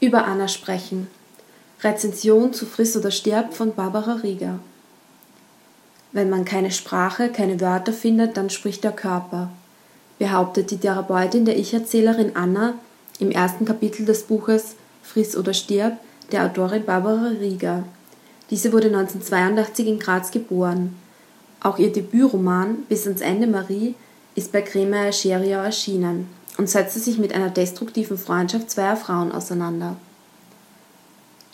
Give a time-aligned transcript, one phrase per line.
[0.00, 1.08] Über Anna sprechen.
[1.82, 4.58] Rezension zu Friss oder Stirb von Barbara Rieger.
[6.12, 9.50] Wenn man keine Sprache, keine Wörter findet, dann spricht der Körper,
[10.18, 12.74] behauptet die Therapeutin der Ich-Erzählerin Anna
[13.18, 15.98] im ersten Kapitel des Buches Friss oder Stirb
[16.32, 17.84] der Autorin Barbara Rieger.
[18.48, 20.96] Diese wurde 1982 in Graz geboren.
[21.60, 23.94] Auch ihr Debütroman Bis ans Ende Marie
[24.34, 29.96] ist bei Kremer Scheriau erschienen und setzte sich mit einer destruktiven Freundschaft zweier Frauen auseinander.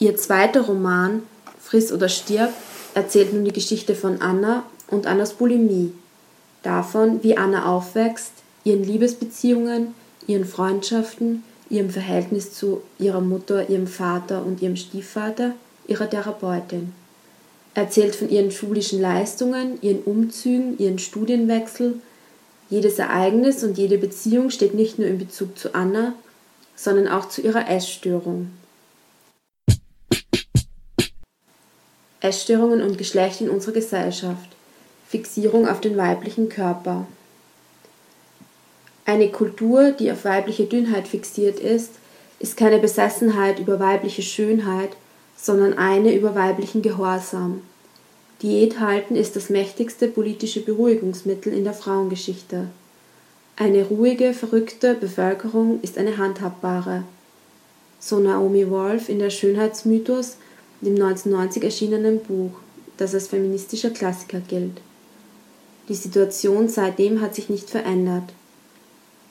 [0.00, 1.22] Ihr zweiter Roman
[1.60, 2.52] Friss oder stirb
[2.92, 5.92] erzählt nun die Geschichte von Anna und Annas Bulimie,
[6.64, 8.32] davon, wie Anna aufwächst,
[8.64, 9.94] ihren Liebesbeziehungen,
[10.26, 15.52] ihren Freundschaften, ihrem Verhältnis zu ihrer Mutter, ihrem Vater und ihrem Stiefvater,
[15.86, 16.92] ihrer Therapeutin.
[17.74, 22.00] Erzählt von ihren schulischen Leistungen, ihren Umzügen, ihren Studienwechsel,
[22.68, 26.14] jedes Ereignis und jede Beziehung steht nicht nur in Bezug zu Anna,
[26.74, 28.50] sondern auch zu ihrer Essstörung.
[32.20, 34.50] Essstörungen und Geschlecht in unserer Gesellschaft.
[35.08, 37.06] Fixierung auf den weiblichen Körper.
[39.04, 41.92] Eine Kultur, die auf weibliche Dünnheit fixiert ist,
[42.40, 44.90] ist keine Besessenheit über weibliche Schönheit,
[45.36, 47.62] sondern eine über weiblichen Gehorsam.
[48.42, 52.68] Diät halten ist das mächtigste politische Beruhigungsmittel in der Frauengeschichte.
[53.56, 57.04] Eine ruhige, verrückte Bevölkerung ist eine handhabbare.
[57.98, 60.36] So Naomi Wolf in der Schönheitsmythos,
[60.82, 62.50] dem 1990 erschienenen Buch,
[62.98, 64.82] das als feministischer Klassiker gilt.
[65.88, 68.34] Die Situation seitdem hat sich nicht verändert.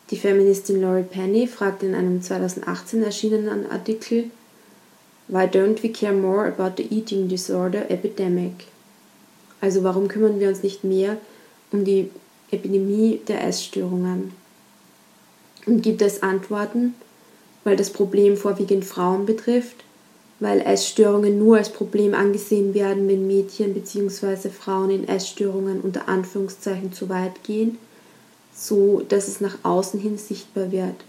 [0.09, 4.31] Die Feministin Laurie Penny fragt in einem 2018 erschienenen Artikel
[5.27, 8.65] Why don't we care more about the eating disorder epidemic?
[9.65, 11.17] Also warum kümmern wir uns nicht mehr
[11.71, 12.11] um die
[12.51, 14.31] Epidemie der Essstörungen?
[15.65, 16.93] Und gibt es Antworten?
[17.63, 19.77] Weil das Problem vorwiegend Frauen betrifft,
[20.39, 24.49] weil Essstörungen nur als Problem angesehen werden, wenn Mädchen bzw.
[24.49, 27.79] Frauen in Essstörungen unter Anführungszeichen zu weit gehen,
[28.53, 31.03] so dass es nach außen hin sichtbar wird.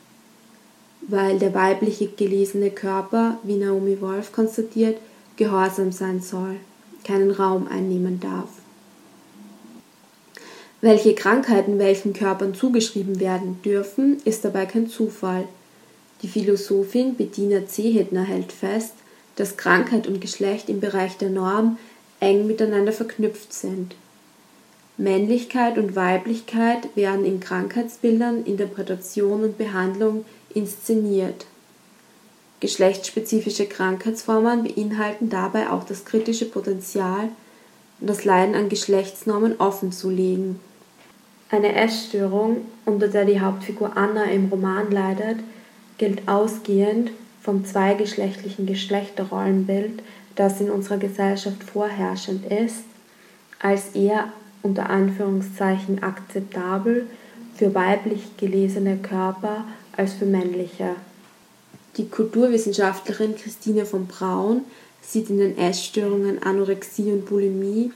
[1.02, 4.96] Weil der weibliche gelesene Körper, wie Naomi Wolf konstatiert,
[5.36, 6.56] gehorsam sein soll
[7.06, 8.48] keinen Raum einnehmen darf.
[10.80, 15.44] Welche Krankheiten welchen Körpern zugeschrieben werden dürfen, ist dabei kein Zufall.
[16.22, 18.92] Die Philosophin Bettina Zehedner hält fest,
[19.36, 21.78] dass Krankheit und Geschlecht im Bereich der Norm
[22.20, 23.94] eng miteinander verknüpft sind.
[24.98, 30.24] Männlichkeit und Weiblichkeit werden in Krankheitsbildern, Interpretation und Behandlung
[30.54, 31.46] inszeniert.
[32.60, 37.28] Geschlechtsspezifische Krankheitsformen beinhalten dabei auch das kritische Potenzial,
[38.00, 40.58] das Leiden an Geschlechtsnormen offenzulegen.
[41.50, 45.38] Eine Essstörung, unter der die Hauptfigur Anna im Roman leidet,
[45.98, 47.10] gilt ausgehend
[47.42, 50.02] vom zweigeschlechtlichen Geschlechterrollenbild,
[50.34, 52.84] das in unserer Gesellschaft vorherrschend ist,
[53.60, 57.06] als eher unter Anführungszeichen akzeptabel
[57.54, 59.64] für weiblich gelesene Körper
[59.96, 60.96] als für männliche.
[61.96, 64.64] Die Kulturwissenschaftlerin Christine von Braun
[65.00, 67.90] sieht in den Essstörungen Anorexie und Bulimie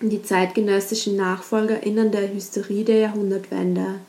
[0.00, 4.00] die zeitgenössischen NachfolgerInnen der Hysterie der Jahrhundertwende.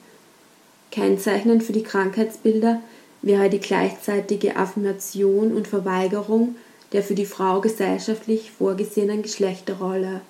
[0.91, 2.81] Kennzeichnend für die Krankheitsbilder
[3.21, 6.55] wäre die gleichzeitige Affirmation und Verweigerung
[6.91, 10.21] der für die Frau gesellschaftlich vorgesehenen Geschlechterrolle,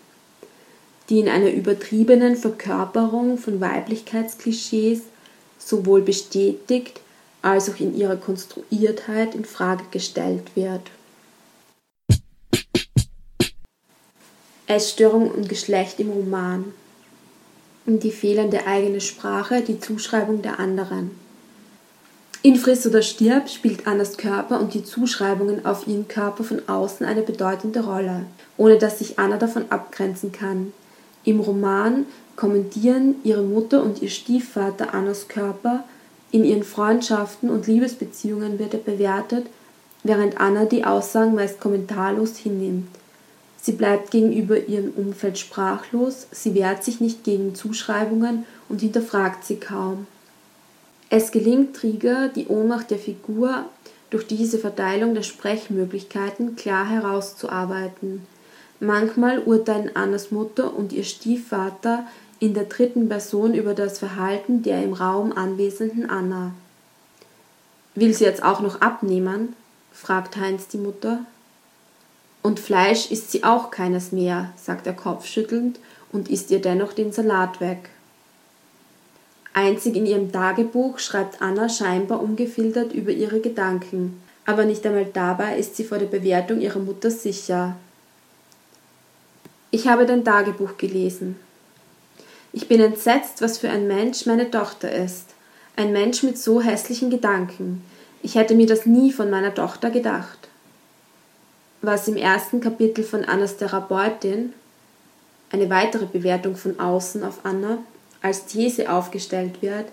[1.09, 5.01] die in einer übertriebenen Verkörperung von Weiblichkeitsklischees
[5.59, 7.01] sowohl bestätigt
[7.45, 10.81] als auch in ihrer Konstruiertheit in Frage gestellt wird.
[14.65, 16.73] Essstörung und Geschlecht im Roman.
[17.85, 21.11] Die fehlende eigene Sprache, die Zuschreibung der anderen.
[22.41, 27.05] In Friss oder Stirb spielt Annas Körper und die Zuschreibungen auf ihren Körper von außen
[27.05, 28.25] eine bedeutende Rolle,
[28.57, 30.73] ohne dass sich Anna davon abgrenzen kann.
[31.23, 35.83] Im Roman kommentieren ihre Mutter und ihr Stiefvater Annas Körper
[36.31, 39.47] in ihren Freundschaften und Liebesbeziehungen wird er bewertet,
[40.03, 42.89] während Anna die Aussagen meist kommentarlos hinnimmt.
[43.61, 49.55] Sie bleibt gegenüber ihrem Umfeld sprachlos, sie wehrt sich nicht gegen Zuschreibungen und hinterfragt sie
[49.55, 50.05] kaum.
[51.09, 53.65] Es gelingt Trigger, die Ohnmacht der Figur
[54.09, 58.27] durch diese Verteilung der Sprechmöglichkeiten klar herauszuarbeiten.
[58.79, 62.05] Manchmal urteilen Annas Mutter und ihr Stiefvater
[62.45, 66.53] in der dritten Person über das Verhalten der im Raum anwesenden Anna.
[67.95, 69.55] Will sie jetzt auch noch abnehmen?
[69.91, 71.25] fragt Heinz die Mutter.
[72.43, 75.79] Und Fleisch isst sie auch keines mehr, sagt er kopfschüttelnd
[76.11, 77.89] und isst ihr dennoch den Salat weg.
[79.53, 84.21] Einzig in ihrem Tagebuch schreibt Anna scheinbar ungefiltert über ihre Gedanken.
[84.45, 87.75] aber nicht einmal dabei ist sie vor der Bewertung ihrer Mutter sicher.
[89.71, 91.37] Ich habe dein Tagebuch gelesen.
[92.55, 95.31] Ich bin entsetzt, was für ein Mensch meine Tochter ist.
[95.75, 97.83] Ein Mensch mit so hässlichen Gedanken.
[98.23, 100.47] Ich hätte mir das nie von meiner Tochter gedacht.
[101.81, 104.53] Was im ersten Kapitel von Annas Therapeutin,
[105.51, 107.79] eine weitere Bewertung von außen auf Anna,
[108.21, 109.87] als These aufgestellt wird,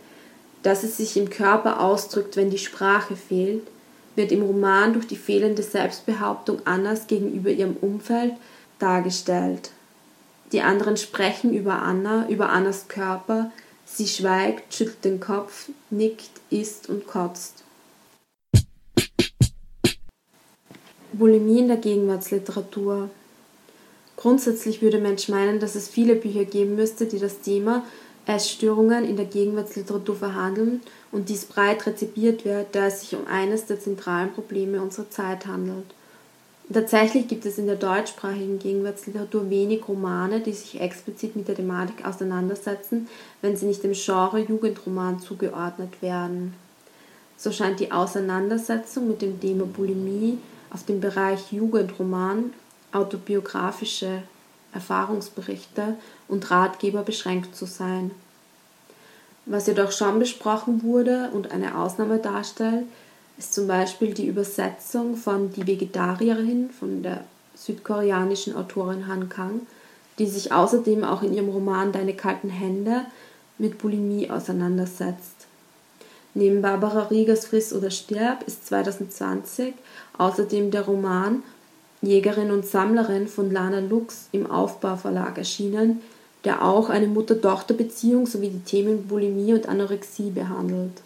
[0.63, 3.67] dass es sich im Körper ausdrückt, wenn die Sprache fehlt,
[4.15, 8.35] wird im Roman durch die fehlende Selbstbehauptung Annas gegenüber ihrem Umfeld
[8.79, 9.71] dargestellt.
[10.53, 13.51] Die anderen sprechen über Anna, über Annas Körper,
[13.87, 17.65] sie schweigt, schüttelt den Kopf, nickt, isst und kotzt.
[21.15, 23.09] Bulimie in der Gegenwartsliteratur.
[24.17, 27.85] Grundsätzlich würde Mensch meinen, dass es viele Bücher geben müsste, die das Thema
[28.27, 33.67] Essstörungen in der Gegenwartsliteratur verhandeln und dies breit rezipiert wird, da es sich um eines
[33.67, 35.87] der zentralen Probleme unserer Zeit handelt.
[36.71, 42.07] Tatsächlich gibt es in der deutschsprachigen Gegenwartsliteratur wenig Romane, die sich explizit mit der Thematik
[42.07, 43.09] auseinandersetzen,
[43.41, 46.55] wenn sie nicht dem Genre Jugendroman zugeordnet werden.
[47.37, 50.39] So scheint die Auseinandersetzung mit dem Thema Bulimie
[50.71, 52.53] auf den Bereich Jugendroman,
[52.93, 54.23] autobiografische
[54.73, 55.97] Erfahrungsberichte
[56.29, 58.13] und Ratgeber beschränkt zu sein.
[59.45, 62.85] Was jedoch schon besprochen wurde und eine Ausnahme darstellt,
[63.39, 67.25] ist zum Beispiel die Übersetzung von Die Vegetarierin von der
[67.55, 69.63] südkoreanischen Autorin Han Kang,
[70.19, 73.07] die sich außerdem auch in ihrem Roman Deine kalten Hände
[73.59, 75.47] mit Bulimie auseinandersetzt.
[76.35, 79.75] Neben Barbara Riegers Friss oder Stirb ist 2020
[80.17, 81.43] außerdem der Roman
[82.01, 86.01] Jägerin und Sammlerin von Lana Lux im Aufbauverlag erschienen,
[86.45, 91.01] der auch eine Mutter-Tochter-Beziehung sowie die Themen Bulimie und Anorexie behandelt.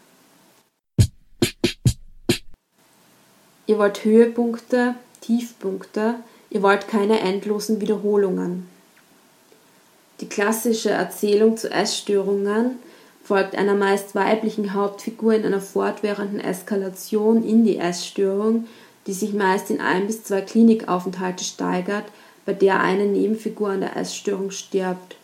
[3.67, 6.15] Ihr wollt Höhepunkte, Tiefpunkte,
[6.51, 8.69] ihr wollt keine endlosen Wiederholungen.
[10.21, 12.79] Die klassische Erzählung zu Essstörungen
[13.25, 18.67] folgt einer meist weiblichen Hauptfigur in einer fortwährenden Eskalation in die Essstörung
[19.07, 22.05] die sich meist in ein bis zwei Klinikaufenthalte steigert,
[22.45, 25.17] bei der eine Nebenfigur an der Essstörung stirbt.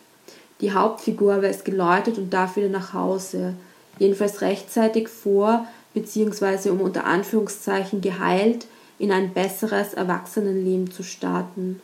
[0.61, 3.53] Die Hauptfigur weiß geläutet und darf wieder nach Hause,
[3.99, 6.69] jedenfalls rechtzeitig vor bzw.
[6.69, 8.67] um unter Anführungszeichen geheilt
[8.99, 11.81] in ein besseres Erwachsenenleben zu starten.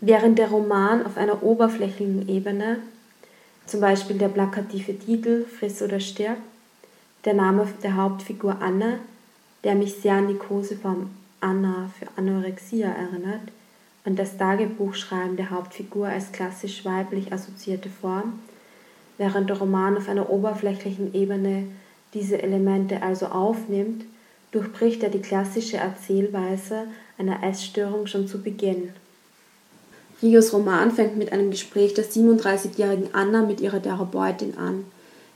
[0.00, 2.78] Während der Roman auf einer oberflächlichen Ebene,
[3.66, 6.38] zum Beispiel der plakative Titel Friss oder stirb,
[7.24, 8.98] der Name der Hauptfigur Anne
[9.66, 13.40] der mich sehr an die Koseform Anna für Anorexia erinnert
[14.04, 18.38] und das Tagebuchschreiben der Hauptfigur als klassisch weiblich assoziierte Form,
[19.18, 21.66] während der Roman auf einer oberflächlichen Ebene
[22.16, 24.04] diese Elemente also aufnimmt,
[24.50, 26.84] durchbricht er die klassische Erzählweise
[27.18, 28.90] einer Essstörung schon zu Beginn.
[30.22, 34.84] Rigos Roman fängt mit einem Gespräch der 37-jährigen Anna mit ihrer Therapeutin an.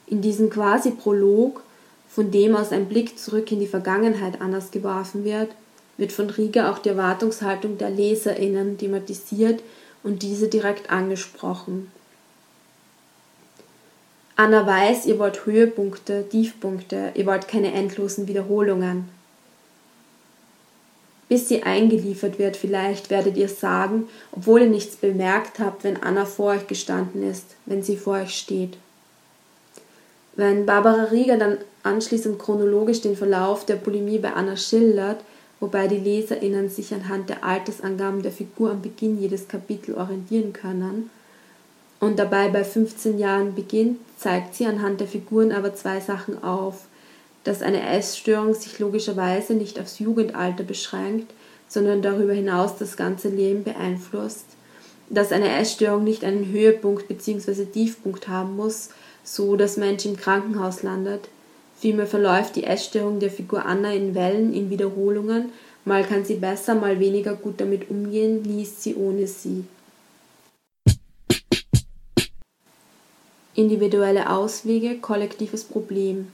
[0.06, 1.62] In diesem quasi Prolog
[2.08, 5.50] von dem aus ein Blick zurück in die Vergangenheit anders geworfen wird,
[5.98, 9.62] wird von Rieger auch die Erwartungshaltung der LeserInnen thematisiert
[10.02, 11.92] und diese direkt angesprochen.
[14.40, 19.06] Anna weiß, ihr wollt Höhepunkte, Tiefpunkte, ihr wollt keine endlosen Wiederholungen.
[21.28, 26.24] Bis sie eingeliefert wird, vielleicht werdet ihr sagen, obwohl ihr nichts bemerkt habt, wenn Anna
[26.24, 28.78] vor euch gestanden ist, wenn sie vor euch steht.
[30.36, 35.20] Wenn Barbara Rieger dann anschließend chronologisch den Verlauf der Bulimie bei Anna schildert,
[35.60, 41.10] wobei die LeserInnen sich anhand der Altersangaben der Figur am Beginn jedes Kapitel orientieren können,
[42.00, 46.86] und dabei bei 15 Jahren beginnt, zeigt sie anhand der Figuren aber zwei Sachen auf,
[47.44, 51.32] dass eine Essstörung sich logischerweise nicht aufs Jugendalter beschränkt,
[51.68, 54.46] sondern darüber hinaus das ganze Leben beeinflusst,
[55.08, 57.64] dass eine Essstörung nicht einen Höhepunkt bzw.
[57.66, 58.90] Tiefpunkt haben muss,
[59.22, 61.28] so dass Mensch im Krankenhaus landet.
[61.78, 65.50] Vielmehr verläuft die Essstörung der Figur Anna in Wellen, in Wiederholungen.
[65.84, 69.64] Mal kann sie besser, mal weniger gut damit umgehen, nie ist sie ohne sie.
[73.54, 76.32] Individuelle Auswege, kollektives Problem.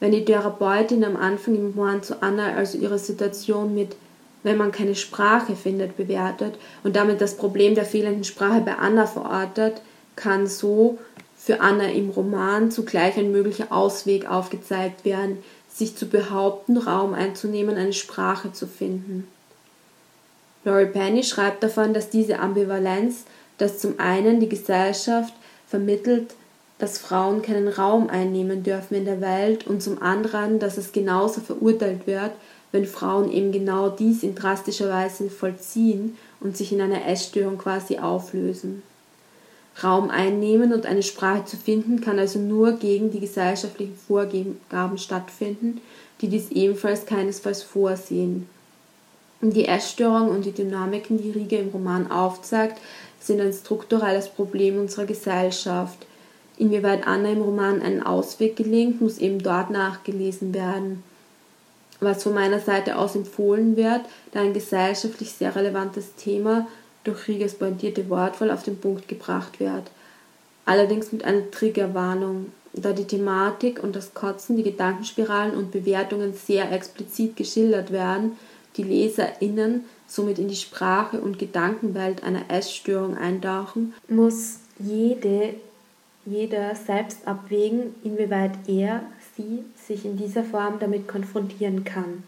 [0.00, 3.96] Wenn die Therapeutin am Anfang im Roman zu Anna also ihre Situation mit
[4.46, 6.54] wenn man keine Sprache findet, bewertet
[6.84, 9.82] und damit das Problem der fehlenden Sprache bei Anna verortet,
[10.14, 10.98] kann so
[11.36, 17.76] für Anna im Roman zugleich ein möglicher Ausweg aufgezeigt werden, sich zu behaupten, Raum einzunehmen,
[17.76, 19.26] eine Sprache zu finden.
[20.64, 23.24] Laurie Penny schreibt davon, dass diese Ambivalenz,
[23.58, 25.34] dass zum einen die Gesellschaft
[25.76, 26.34] vermittelt,
[26.78, 31.42] dass Frauen keinen Raum einnehmen dürfen in der Welt und zum anderen, dass es genauso
[31.42, 32.32] verurteilt wird,
[32.72, 37.98] wenn Frauen eben genau dies in drastischer Weise vollziehen und sich in einer Essstörung quasi
[37.98, 38.82] auflösen.
[39.84, 45.82] Raum einnehmen und eine Sprache zu finden kann also nur gegen die gesellschaftlichen Vorgaben stattfinden,
[46.22, 48.48] die dies ebenfalls keinesfalls vorsehen.
[49.42, 52.80] Die Essstörung und die Dynamiken, die Riege im Roman aufzeigt,
[53.20, 56.06] sind ein strukturelles Problem unserer Gesellschaft.
[56.56, 61.02] Inwieweit Anna im Roman einen Ausweg gelingt, muss eben dort nachgelesen werden.
[62.00, 64.02] Was von meiner Seite aus empfohlen wird,
[64.32, 66.66] da ein gesellschaftlich sehr relevantes Thema
[67.04, 69.90] durch Riegers pointierte Wortwahl auf den Punkt gebracht wird.
[70.64, 76.70] Allerdings mit einer Triggerwarnung, da die Thematik und das Kotzen, die Gedankenspiralen und Bewertungen sehr
[76.72, 78.36] explizit geschildert werden,
[78.76, 85.54] die LeserInnen somit in die Sprache und Gedankenwelt einer Essstörung eintauchen, muss jede,
[86.24, 89.02] jeder selbst abwägen, inwieweit er,
[89.36, 92.22] sie sich in dieser Form damit konfrontieren kann.